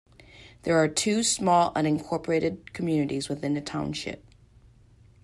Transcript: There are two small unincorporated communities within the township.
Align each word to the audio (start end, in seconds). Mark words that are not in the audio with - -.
There 0.63 0.77
are 0.79 0.87
two 0.87 1.21
small 1.21 1.71
unincorporated 1.75 2.73
communities 2.73 3.29
within 3.29 3.53
the 3.53 3.61
township. 3.61 4.25